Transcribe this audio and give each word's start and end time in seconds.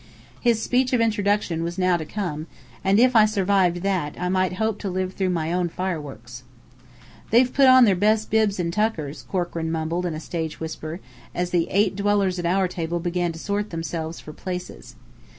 His 0.39 0.59
speech 0.59 0.93
of 0.93 0.99
introduction 0.99 1.61
was 1.61 1.77
now 1.77 1.95
to 1.95 2.05
come, 2.05 2.47
and 2.83 2.99
if 2.99 3.15
I 3.15 3.25
survived 3.25 3.83
that, 3.83 4.15
I 4.19 4.29
might 4.29 4.53
hope 4.53 4.79
to 4.79 4.89
live 4.89 5.13
through 5.13 5.29
my 5.29 5.53
own 5.53 5.69
fireworks. 5.69 6.41
"They've 7.29 7.53
put 7.53 7.67
on 7.67 7.85
their 7.85 7.95
best 7.95 8.31
bibs 8.31 8.59
and 8.59 8.73
tuckers," 8.73 9.25
Corkran 9.31 9.71
mumbled 9.71 10.07
in 10.07 10.15
a 10.15 10.19
stage 10.19 10.59
whisper, 10.59 11.01
as 11.35 11.51
the 11.51 11.67
eight 11.69 11.95
dwellers 11.95 12.39
at 12.39 12.47
our 12.47 12.67
table 12.67 12.99
began 12.99 13.31
to 13.33 13.37
sort 13.37 13.69
themselves 13.69 14.19
for 14.19 14.33
places. 14.33 14.95